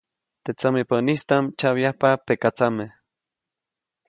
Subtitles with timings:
[0.43, 2.85] Teʼ tsamepäʼnistaʼm tsyabyajpa pekatsame.